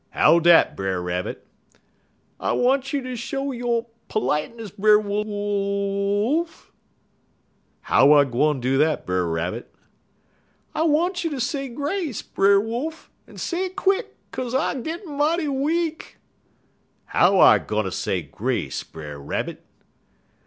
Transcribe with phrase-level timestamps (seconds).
[0.09, 1.45] "'How dat, Brer Rabbit?'
[2.39, 6.71] "'I want you ter show yo' p'liteness, Brer Wooly ooly oolf!'
[7.81, 9.71] "'How I gwine do dat, Brer Rabbit?'
[10.73, 15.17] "'I want you ter say grace, Brer Wolf, en say it quick, 'kaze I gittin'
[15.17, 16.17] mighty weak.'
[17.05, 19.63] "'How I gwine say grace, Brer Rabbit?'